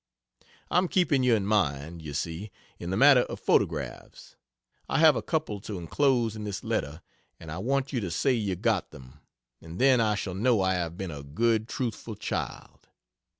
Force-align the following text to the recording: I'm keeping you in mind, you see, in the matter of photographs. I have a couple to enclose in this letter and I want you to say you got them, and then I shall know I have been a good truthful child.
I'm 0.71 0.87
keeping 0.87 1.21
you 1.21 1.35
in 1.35 1.45
mind, 1.45 2.01
you 2.01 2.15
see, 2.15 2.49
in 2.79 2.89
the 2.89 2.97
matter 2.97 3.19
of 3.21 3.39
photographs. 3.39 4.35
I 4.89 4.97
have 4.97 5.15
a 5.15 5.21
couple 5.21 5.59
to 5.59 5.77
enclose 5.77 6.35
in 6.35 6.43
this 6.43 6.63
letter 6.63 7.03
and 7.39 7.51
I 7.51 7.59
want 7.59 7.93
you 7.93 7.99
to 7.99 8.09
say 8.09 8.33
you 8.33 8.55
got 8.55 8.89
them, 8.89 9.19
and 9.61 9.77
then 9.77 10.01
I 10.01 10.15
shall 10.15 10.33
know 10.33 10.59
I 10.63 10.73
have 10.73 10.97
been 10.97 11.11
a 11.11 11.21
good 11.21 11.67
truthful 11.67 12.15
child. 12.15 12.87